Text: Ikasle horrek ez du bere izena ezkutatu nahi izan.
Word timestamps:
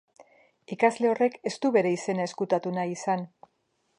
Ikasle 0.75 1.09
horrek 1.11 1.35
ez 1.51 1.53
du 1.67 1.71
bere 1.77 1.93
izena 1.99 2.27
ezkutatu 2.31 2.75
nahi 2.79 2.95
izan. 2.99 3.29